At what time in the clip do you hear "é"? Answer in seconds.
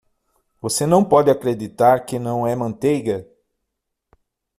2.47-2.55